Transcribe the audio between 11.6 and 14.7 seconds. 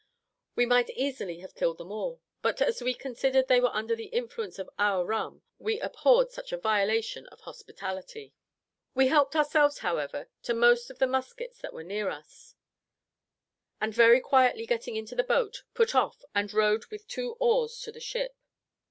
were near us, and very quietly